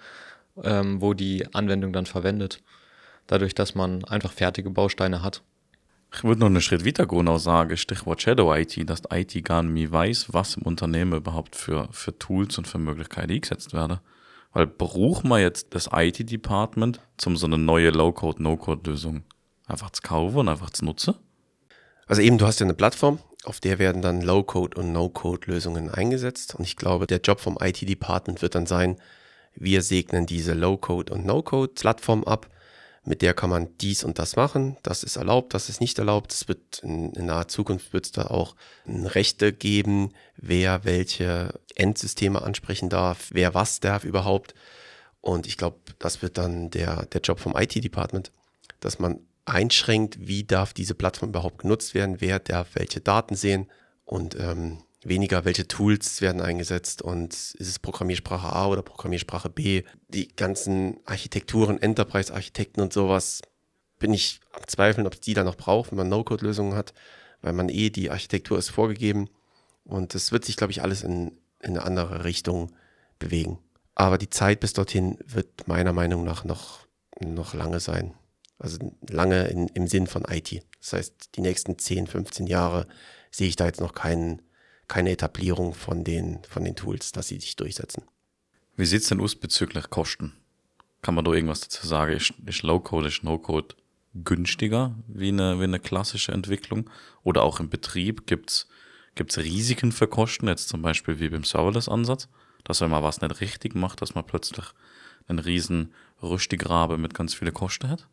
[0.64, 2.62] ähm, wo die Anwendung dann verwendet.
[3.28, 5.44] Dadurch, dass man einfach fertige Bausteine hat.
[6.14, 9.44] Ich würde noch einen Schritt weiter gehen und sagen, Stichwort Shadow IT, dass die IT
[9.44, 13.74] gar nicht mehr weiß, was im Unternehmen überhaupt für, für Tools und für Möglichkeiten eingesetzt
[13.74, 14.00] werden.
[14.54, 19.24] Weil braucht man jetzt das IT-Department, um so eine neue Low-Code, No-Code-Lösung
[19.68, 21.16] einfach zu kaufen und einfach zu nutzen?
[22.08, 26.56] Also eben, du hast ja eine Plattform, auf der werden dann Low-Code und No-Code-Lösungen eingesetzt.
[26.56, 28.98] Und ich glaube, der Job vom IT-Department wird dann sein,
[29.56, 32.50] wir segnen diese Low-Code und No-Code-Plattform ab.
[33.04, 34.76] Mit der kann man dies und das machen.
[34.84, 36.34] Das ist erlaubt, das ist nicht erlaubt.
[36.34, 42.42] Es wird in, in naher Zukunft wird es da auch Rechte geben, wer welche Endsysteme
[42.42, 44.56] ansprechen darf, wer was darf überhaupt.
[45.22, 48.32] Und ich glaube, das wird dann der, der Job vom IT-Department,
[48.82, 53.68] dass man einschränkt, wie darf diese Plattform überhaupt genutzt werden, wer darf welche Daten sehen
[54.06, 59.84] und ähm, weniger, welche Tools werden eingesetzt und ist es Programmiersprache A oder Programmiersprache B.
[60.10, 63.42] Die ganzen Architekturen, Enterprise-Architekten und sowas,
[64.00, 66.94] bin ich am Zweifeln, ob die da noch braucht, wenn man No-Code-Lösungen hat,
[67.42, 69.30] weil man eh die Architektur ist vorgegeben
[69.86, 71.32] und es wird sich, glaube ich, alles in,
[71.62, 72.72] in eine andere Richtung
[73.18, 73.60] bewegen.
[73.96, 76.86] Aber die Zeit bis dorthin wird meiner Meinung nach noch,
[77.20, 78.14] noch lange sein.
[78.60, 78.78] Also
[79.10, 80.64] lange in, im Sinn von IT.
[80.80, 82.88] Das heißt, die nächsten 10, 15 Jahre
[83.32, 84.42] sehe ich da jetzt noch keinen,
[84.88, 88.04] keine Etablierung von den, von den Tools, dass sie sich durchsetzen.
[88.76, 90.34] Wie sieht es denn aus bezüglich Kosten?
[91.02, 92.14] Kann man da irgendwas dazu sagen?
[92.14, 93.76] Ist, ist Low-Code, ist No-Code
[94.24, 96.90] günstiger wie eine, wie eine klassische Entwicklung?
[97.24, 102.28] Oder auch im Betrieb gibt es Risiken für Kosten, jetzt zum Beispiel wie beim Serverless-Ansatz,
[102.64, 104.66] dass wenn man was nicht richtig macht, dass man plötzlich
[105.28, 108.08] einen riesen Rüstigrabe mit ganz vielen Kosten hat?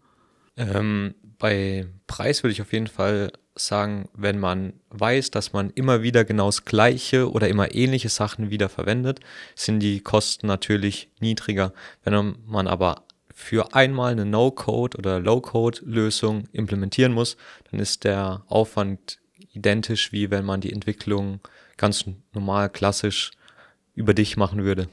[0.56, 6.02] Ähm, bei Preis würde ich auf jeden Fall sagen, wenn man weiß, dass man immer
[6.02, 9.20] wieder genau das gleiche oder immer ähnliche Sachen wieder verwendet,
[9.54, 11.72] sind die Kosten natürlich niedriger.
[12.02, 17.36] Wenn man aber für einmal eine No-Code oder Low-Code-Lösung implementieren muss,
[17.70, 19.18] dann ist der Aufwand
[19.52, 21.40] identisch wie wenn man die Entwicklung
[21.76, 23.32] ganz normal, klassisch
[23.94, 24.88] über dich machen würde.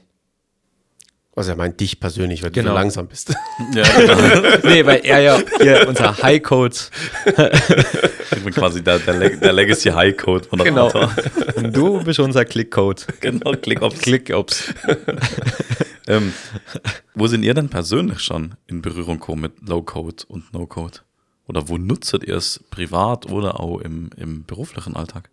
[1.34, 2.70] Also er meint dich persönlich, weil Genau.
[2.70, 3.34] du so langsam bist.
[3.74, 4.58] Ja, genau.
[4.64, 6.76] nee, weil er ja hier unser High-Code,
[8.36, 10.92] ich bin quasi der, der, Leg der Legacy High Code von der genau.
[11.56, 13.02] Und du bist unser Click-Code.
[13.20, 14.74] Genau, Klick aufs Click-Ops.
[16.06, 16.34] ähm,
[17.14, 20.98] wo sind ihr denn persönlich schon in Berührung gekommen mit Low-Code und No-Code?
[21.48, 25.30] Oder wo nutzt ihr es privat oder auch im, im beruflichen Alltag?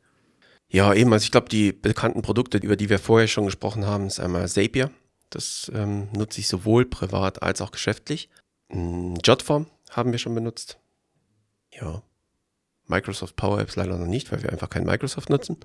[0.70, 1.12] Ja, eben.
[1.12, 4.48] Also ich glaube, die bekannten Produkte, über die wir vorher schon gesprochen haben, ist einmal
[4.48, 4.92] Zapier.
[5.30, 8.30] Das ähm, nutze ich sowohl privat als auch geschäftlich.
[8.70, 10.80] Mm, Jotform haben wir schon benutzt.
[11.72, 12.02] Ja.
[12.88, 15.58] Microsoft Power Apps leider noch nicht, weil wir einfach kein Microsoft nutzen.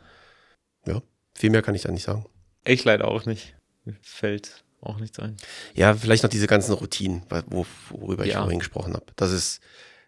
[0.87, 1.01] Ja,
[1.35, 2.27] viel mehr kann ich da nicht sagen.
[2.65, 3.55] Ich leider auch nicht.
[3.85, 5.37] Mir fällt auch nichts ein.
[5.75, 8.43] Ja, vielleicht noch diese ganzen Routinen, wo, worüber ich Ja.
[8.43, 9.07] vorhin gesprochen habe.
[9.17, 9.61] Das ist,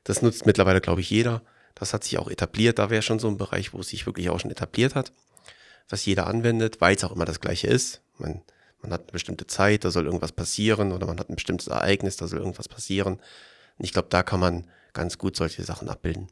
[0.04, 1.42] das nutzt mittlerweile, glaube ich, jeder.
[1.74, 2.78] Das hat sich auch etabliert.
[2.78, 5.12] Da wäre schon so ein Bereich, wo es sich wirklich auch schon etabliert hat,
[5.88, 8.02] was jeder anwendet, weil es auch immer das Gleiche ist.
[8.18, 8.42] Man,
[8.86, 12.16] man hat eine bestimmte Zeit, da soll irgendwas passieren oder man hat ein bestimmtes Ereignis,
[12.16, 13.14] da soll irgendwas passieren.
[13.14, 16.28] Und ich glaube, da kann man ganz gut solche Sachen abbilden.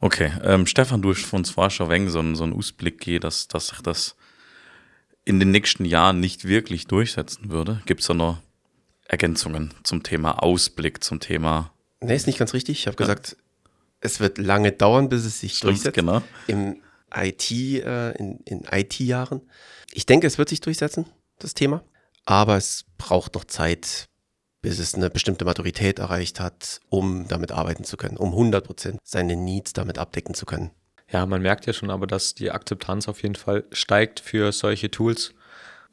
[0.00, 2.98] Okay, ähm, Stefan, du hast von vorher schon ein wenig so einen, so einen Ausblick
[2.98, 4.16] gegeben, dass, dass sich das
[5.24, 7.80] in den nächsten Jahren nicht wirklich durchsetzen würde.
[7.86, 8.38] Gibt es da noch
[9.08, 12.78] Ergänzungen zum Thema Ausblick, zum Thema Nee, ist nicht ganz richtig.
[12.80, 13.36] Ich habe gesagt,
[14.00, 15.94] es wird lange dauern, bis es sich Stimmt, durchsetzt.
[15.94, 16.22] genau.
[16.46, 16.82] Im
[17.14, 19.40] IT, äh, in, in IT-Jahren.
[19.92, 21.06] Ich denke, es wird sich durchsetzen,
[21.38, 21.82] das Thema.
[22.24, 24.08] Aber es braucht noch Zeit,
[24.62, 29.36] bis es eine bestimmte Maturität erreicht hat, um damit arbeiten zu können, um 100% seine
[29.36, 30.70] Needs damit abdecken zu können.
[31.10, 34.90] Ja, man merkt ja schon aber, dass die Akzeptanz auf jeden Fall steigt für solche
[34.90, 35.34] Tools.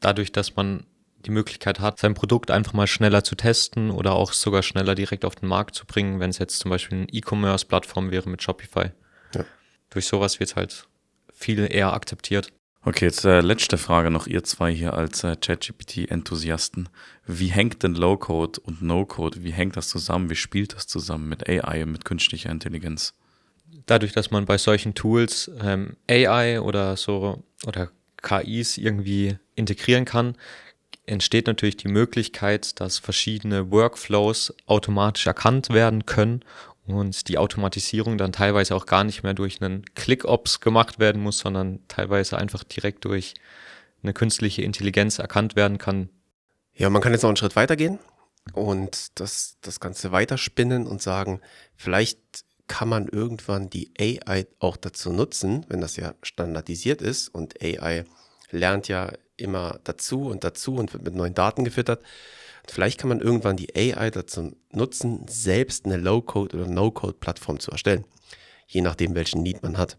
[0.00, 0.86] Dadurch, dass man
[1.24, 5.24] die Möglichkeit hat, sein Produkt einfach mal schneller zu testen oder auch sogar schneller direkt
[5.24, 8.90] auf den Markt zu bringen, wenn es jetzt zum Beispiel eine E-Commerce-Plattform wäre mit Shopify.
[9.34, 9.44] Ja.
[9.90, 10.86] Durch sowas wird halt
[11.32, 12.52] viel eher akzeptiert.
[12.84, 16.88] Okay, jetzt äh, letzte Frage noch, ihr zwei hier als äh, ChatGPT-Enthusiasten.
[17.26, 21.48] Wie hängt denn Low-Code und No-Code, wie hängt das zusammen, wie spielt das zusammen mit
[21.48, 23.14] AI, mit künstlicher Intelligenz?
[23.86, 27.90] dadurch, dass man bei solchen Tools ähm, AI oder so oder
[28.22, 30.36] KIs irgendwie integrieren kann,
[31.06, 36.42] entsteht natürlich die Möglichkeit, dass verschiedene Workflows automatisch erkannt werden können
[36.86, 41.38] und die Automatisierung dann teilweise auch gar nicht mehr durch einen Click-Ops gemacht werden muss,
[41.38, 43.34] sondern teilweise einfach direkt durch
[44.02, 46.10] eine künstliche Intelligenz erkannt werden kann.
[46.74, 47.98] Ja, man kann jetzt noch einen Schritt weitergehen
[48.52, 51.40] und das, das Ganze weiterspinnen und sagen,
[51.76, 52.18] vielleicht
[52.66, 58.04] kann man irgendwann die AI auch dazu nutzen, wenn das ja standardisiert ist und AI
[58.50, 62.02] lernt ja immer dazu und dazu und wird mit neuen Daten gefüttert.
[62.68, 68.04] Vielleicht kann man irgendwann die AI dazu nutzen, selbst eine Low-Code oder No-Code-Plattform zu erstellen,
[68.66, 69.98] je nachdem, welchen Need man hat.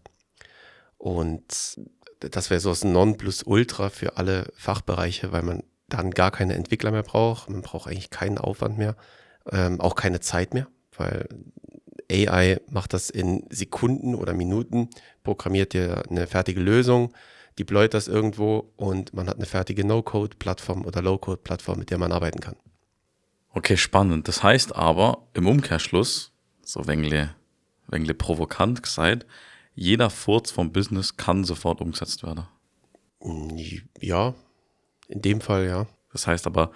[0.98, 1.78] Und
[2.20, 7.02] das wäre so das Nonplusultra für alle Fachbereiche, weil man dann gar keine Entwickler mehr
[7.02, 7.48] braucht.
[7.48, 8.96] Man braucht eigentlich keinen Aufwand mehr,
[9.50, 11.28] ähm, auch keine Zeit mehr, weil
[12.10, 14.90] AI macht das in Sekunden oder Minuten,
[15.22, 17.12] programmiert dir eine fertige Lösung,
[17.58, 22.40] deployt das irgendwo und man hat eine fertige No-Code-Plattform oder Low-Code-Plattform, mit der man arbeiten
[22.40, 22.56] kann.
[23.50, 24.28] Okay, spannend.
[24.28, 27.34] Das heißt aber im Umkehrschluss, so wengle,
[27.88, 29.26] wengle provokant gesagt,
[29.74, 32.46] jeder Furz vom Business kann sofort umgesetzt werden.
[34.00, 34.34] Ja,
[35.08, 35.86] in dem Fall ja.
[36.12, 36.70] Das heißt aber,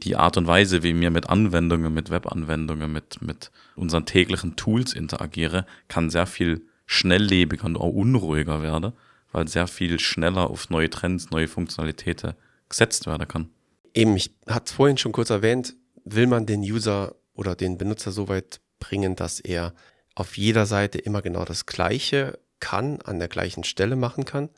[0.00, 4.92] die Art und Weise, wie wir mit Anwendungen, mit Webanwendungen, mit, mit unseren täglichen Tools
[4.92, 8.92] interagieren, kann sehr viel schnelllebiger und auch unruhiger werden,
[9.36, 12.32] weil sehr viel schneller auf neue Trends, neue Funktionalitäten
[12.70, 13.50] gesetzt werden kann.
[13.92, 18.12] Eben, ich hatte es vorhin schon kurz erwähnt, will man den User oder den Benutzer
[18.12, 19.74] so weit bringen, dass er
[20.14, 24.48] auf jeder Seite immer genau das Gleiche kann, an der gleichen Stelle machen kann?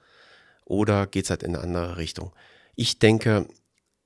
[0.64, 2.32] Oder geht es halt in eine andere Richtung?
[2.76, 3.48] Ich denke,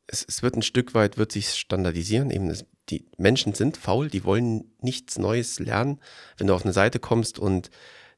[0.07, 2.31] es, es wird ein Stück weit, wird sich standardisieren.
[2.31, 6.01] Eben es, die Menschen sind faul, die wollen nichts Neues lernen.
[6.39, 7.69] Wenn du auf eine Seite kommst und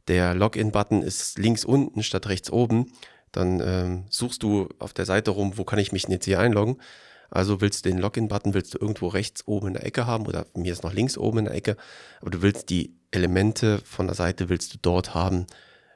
[0.08, 2.92] der Login-Button ist links unten statt rechts oben,
[3.32, 6.38] dann ähm, suchst du auf der Seite rum, wo kann ich mich denn jetzt hier
[6.38, 6.76] einloggen?
[7.30, 10.46] Also willst du den Login-Button, willst du irgendwo rechts oben in der Ecke haben oder
[10.54, 11.76] mir ist noch links oben in der Ecke,
[12.20, 15.46] aber du willst die Elemente von der Seite, willst du dort haben,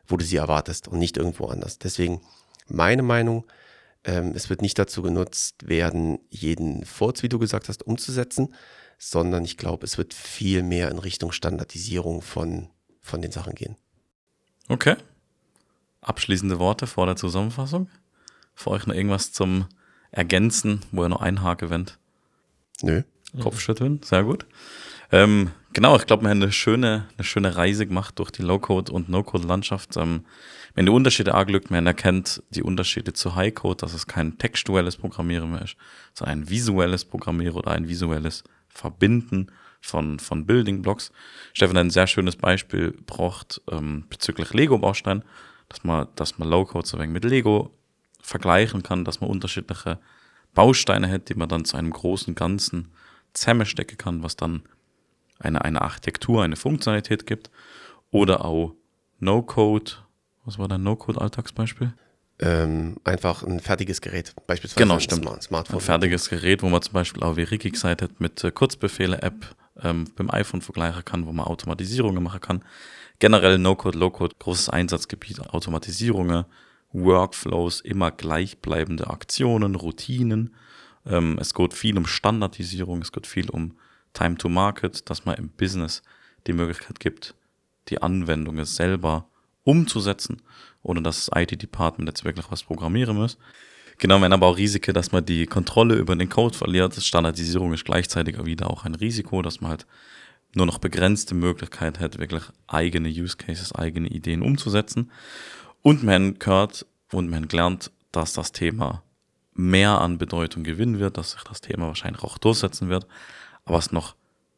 [0.06, 1.78] wo du sie erwartest und nicht irgendwo anders.
[1.78, 2.20] Deswegen
[2.66, 3.44] meine Meinung,
[4.04, 8.54] ähm, es wird nicht dazu genutzt werden, jeden Furz, wie du gesagt hast, umzusetzen,
[8.98, 12.68] sondern ich glaube, es wird viel mehr in Richtung Standardisierung von,
[13.00, 13.76] von den Sachen gehen.
[14.68, 14.96] Okay.
[16.00, 17.88] Abschließende Worte vor der Zusammenfassung?
[18.54, 19.66] Für euch noch irgendwas zum
[20.10, 21.98] Ergänzen, wo ihr noch einhake wendet?
[22.82, 23.02] Nö.
[23.40, 24.46] Kopfschütteln, sehr gut.
[25.10, 28.92] Ähm, genau, ich glaube, wir haben eine schöne, eine schöne Reise gemacht durch die Low-Code-
[28.92, 29.96] und No-Code-Landschaft.
[29.96, 30.24] Ähm,
[30.74, 35.50] wenn die Unterschiede angelegt, man erkennt die Unterschiede zu High-Code, dass es kein textuelles Programmieren
[35.50, 35.76] mehr ist,
[36.14, 41.12] sondern ein visuelles Programmieren oder ein visuelles Verbinden von, von Building-Blocks.
[41.52, 45.22] Stefan hat ein sehr schönes Beispiel braucht ähm, bezüglich Lego-Baustein,
[45.68, 47.70] dass man, dass man Low-Code so wenig mit Lego
[48.20, 49.98] vergleichen kann, dass man unterschiedliche
[50.54, 52.90] Bausteine hat, die man dann zu einem großen Ganzen
[53.32, 54.62] zusammenstecken kann, was dann
[55.38, 57.50] eine, eine Architektur, eine Funktionalität gibt.
[58.10, 58.74] Oder auch
[59.20, 59.92] No-Code.
[60.44, 61.92] Was war dein No-Code-Alltagsbeispiel?
[62.40, 65.22] Ähm, einfach ein fertiges Gerät, beispielsweise Genau, ein stimmt.
[65.22, 65.78] Smart Smartphone.
[65.78, 70.04] Ein fertiges Gerät, wo man zum Beispiel auch wie Ricky gesagt hat, mit Kurzbefehle-App ähm,
[70.16, 72.64] beim iPhone vergleichen kann, wo man Automatisierungen machen kann.
[73.18, 76.44] Generell No-Code, Low-Code, großes Einsatzgebiet, Automatisierungen,
[76.92, 80.54] Workflows, immer gleichbleibende Aktionen, Routinen.
[81.06, 83.76] Ähm, es geht viel um Standardisierung, es geht viel um
[84.12, 86.02] Time to Market, dass man im Business
[86.46, 87.34] die Möglichkeit gibt,
[87.88, 89.28] die Anwendungen selber
[89.64, 90.40] umzusetzen,
[90.82, 93.38] ohne dass das IT-Department jetzt wirklich was programmieren muss.
[93.98, 96.94] Genau, wenn aber auch Risiken, dass man die Kontrolle über den Code verliert.
[96.94, 99.86] Standardisierung ist gleichzeitig wieder auch ein Risiko, dass man halt
[100.54, 105.10] nur noch begrenzte Möglichkeit hat, wirklich eigene Use Cases, eigene Ideen umzusetzen.
[105.82, 109.02] Und man hört und man lernt, dass das Thema
[109.54, 113.06] mehr an Bedeutung gewinnen wird, dass sich das Thema wahrscheinlich auch durchsetzen wird,
[113.64, 114.14] aber es noch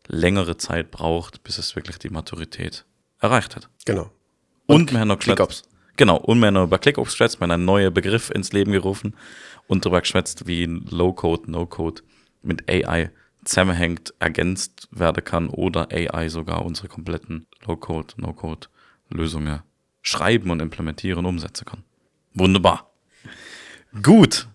[0.06, 2.84] längere Zeit braucht, bis es wirklich die Maturität
[3.18, 3.68] erreicht hat.
[3.86, 4.10] Genau.
[4.66, 5.62] Und, wir haben noch geschwätzt- ClickUps.
[6.00, 9.14] Genau, noch über ClickUps geschwätzt, einen neuen Begriff ins Leben gerufen
[9.66, 12.00] und darüber geschwätzt, wie Low-Code, No-Code
[12.40, 13.10] mit AI
[13.44, 19.60] zusammenhängt, ergänzt werden kann oder AI sogar unsere kompletten Low-Code, No-Code-Lösungen
[20.00, 21.84] schreiben und implementieren, umsetzen kann.
[22.32, 22.90] Wunderbar.
[24.02, 24.48] Gut.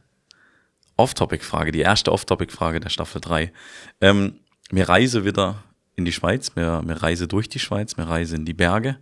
[0.98, 3.54] Off-Topic-Frage, die erste Off-Topic-Frage der Staffel 3.
[4.02, 4.40] Ähm,
[4.72, 5.64] wir reisen wieder
[5.96, 8.98] in die Schweiz, wir, wir reisen durch die Schweiz, wir reisen in die Berge.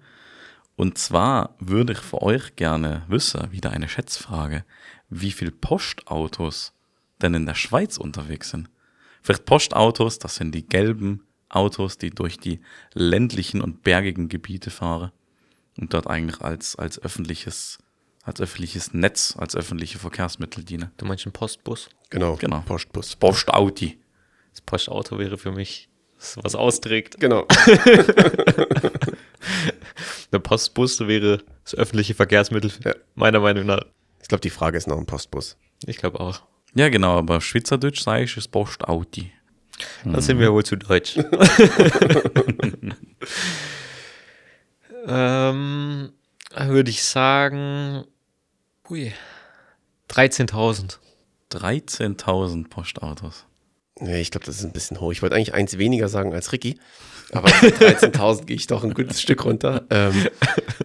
[0.76, 4.66] Und zwar würde ich für euch gerne wissen, wieder eine Schätzfrage,
[5.10, 6.74] wie viele Postautos
[7.22, 8.70] denn in der Schweiz unterwegs sind.
[9.22, 12.60] Vielleicht Postautos, das sind die gelben Autos, die durch die
[12.94, 15.12] ländlichen und bergigen Gebiete fahren
[15.78, 17.78] und dort eigentlich als, als öffentliches,
[18.24, 20.92] als öffentliches Netz, als öffentliche Verkehrsmittel dienen.
[20.98, 21.90] Du meinst einen Postbus?
[22.10, 22.36] Genau.
[22.36, 22.62] Genau.
[22.62, 23.16] Postbus.
[23.16, 24.00] Postauti.
[24.52, 25.88] Das Postauto wäre für mich,
[26.36, 27.20] was austrägt.
[27.20, 27.48] Genau.
[30.32, 32.94] Der Postbus wäre das öffentliche Verkehrsmittel, Ja.
[33.16, 33.82] meiner Meinung nach.
[34.22, 35.58] Ich glaube, die Frage ist noch ein Postbus.
[35.86, 36.42] Ich glaube auch.
[36.76, 39.32] Ja, genau, aber Schweizerdeutsch sage ich, ist Postauti.
[40.06, 41.18] Da sind wir wohl zu deutsch.
[45.08, 46.12] ähm,
[46.56, 48.06] würde ich sagen,
[48.90, 49.14] hui,
[50.10, 50.98] 13.000.
[51.52, 53.46] 13.000 Postautos.
[54.00, 55.12] Nee, ich glaube, das ist ein bisschen hoch.
[55.12, 56.80] Ich wollte eigentlich eins weniger sagen als Ricky,
[57.32, 59.86] aber mit 13.000 gehe ich doch ein gutes Stück runter.
[59.90, 60.28] Ähm,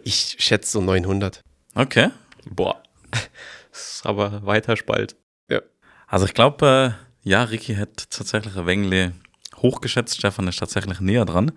[0.05, 1.42] ich schätze so 900.
[1.74, 2.11] Okay.
[2.48, 2.83] Boah.
[3.70, 5.16] Das ist aber weiter Spalt.
[6.09, 9.12] Also ich glaube, äh, ja, Ricky hat tatsächlich wenig
[9.57, 10.16] hochgeschätzt.
[10.16, 11.53] Stefan ist tatsächlich näher dran.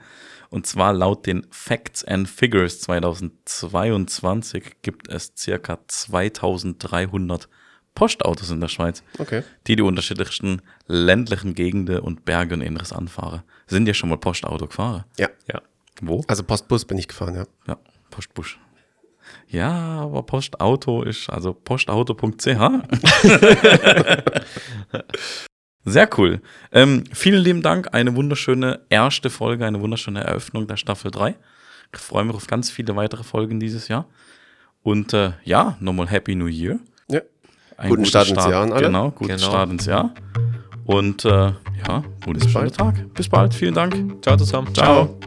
[0.49, 7.47] Und zwar laut den Facts and Figures 2022 gibt es circa 2300
[7.95, 9.43] Postautos in der Schweiz, Okay.
[9.67, 13.43] die die unterschiedlichsten ländlichen Gegenden und Berge und Inneres anfahren.
[13.67, 15.03] Sind ja schon mal Postauto gefahren?
[15.19, 15.27] Ja.
[15.51, 15.61] Ja.
[16.01, 16.23] Wo?
[16.27, 17.45] Also Postbus bin ich gefahren, ja.
[17.67, 17.77] Ja,
[18.09, 18.59] Postbusch.
[19.47, 22.45] Ja, aber Postauto ist, also postauto.ch.
[25.83, 26.41] Sehr cool.
[26.71, 27.93] Ähm, vielen lieben Dank.
[27.93, 31.35] Eine wunderschöne erste Folge, eine wunderschöne Eröffnung der Staffel 3.
[31.93, 34.05] Ich freue mich auf ganz viele weitere Folgen dieses Jahr.
[34.83, 36.79] Und äh, ja, nochmal Happy New Year.
[37.71, 37.83] Ja.
[37.83, 38.85] Ein Guten guter Start ins Jahr an alle.
[38.87, 39.49] Genau, guten Genau.
[39.49, 40.13] Start ins Jahr.
[40.85, 42.95] Und äh, ja, gutes schöner Tag.
[43.13, 43.53] Bis bald.
[43.53, 43.95] Vielen Dank.
[44.23, 44.73] Ciao zusammen.
[44.73, 45.17] Ciao.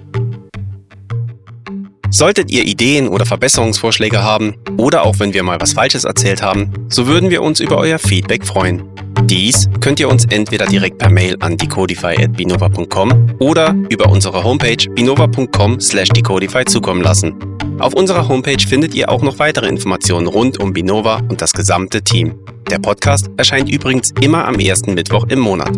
[2.11, 6.71] Solltet ihr Ideen oder Verbesserungsvorschläge haben oder auch wenn wir mal was Falsches erzählt haben,
[6.89, 8.85] so würden wir uns über euer Feedback freuen.
[9.25, 16.65] Dies könnt ihr uns entweder direkt per Mail an decodify.binova.com oder über unsere Homepage binova.com/decodify
[16.67, 17.35] zukommen lassen.
[17.79, 22.03] Auf unserer Homepage findet ihr auch noch weitere Informationen rund um Binova und das gesamte
[22.03, 22.35] Team.
[22.71, 25.73] Der Podcast erscheint übrigens immer am ersten Mittwoch im Monat.